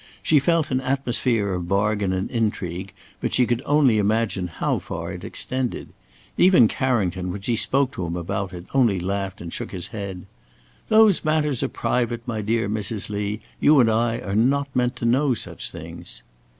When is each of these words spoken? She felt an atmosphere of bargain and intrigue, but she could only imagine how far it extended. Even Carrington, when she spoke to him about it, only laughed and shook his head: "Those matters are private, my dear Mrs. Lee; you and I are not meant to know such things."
She 0.23 0.39
felt 0.39 0.71
an 0.71 0.81
atmosphere 0.81 1.53
of 1.53 1.67
bargain 1.67 2.11
and 2.11 2.27
intrigue, 2.31 2.91
but 3.19 3.33
she 3.33 3.45
could 3.45 3.61
only 3.67 3.99
imagine 3.99 4.47
how 4.47 4.79
far 4.79 5.13
it 5.13 5.23
extended. 5.23 5.89
Even 6.39 6.67
Carrington, 6.67 7.31
when 7.31 7.41
she 7.41 7.55
spoke 7.55 7.91
to 7.91 8.07
him 8.07 8.15
about 8.15 8.51
it, 8.51 8.65
only 8.73 8.99
laughed 8.99 9.41
and 9.41 9.53
shook 9.53 9.69
his 9.71 9.89
head: 9.89 10.25
"Those 10.87 11.23
matters 11.23 11.61
are 11.61 11.67
private, 11.69 12.27
my 12.27 12.41
dear 12.41 12.67
Mrs. 12.67 13.11
Lee; 13.11 13.41
you 13.59 13.79
and 13.79 13.91
I 13.91 14.17
are 14.21 14.33
not 14.33 14.75
meant 14.75 14.95
to 14.95 15.05
know 15.05 15.35
such 15.35 15.69
things." 15.69 16.23